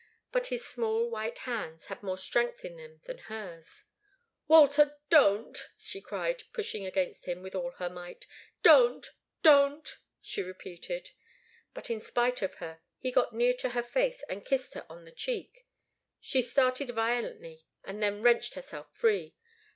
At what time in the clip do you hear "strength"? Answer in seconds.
2.17-2.65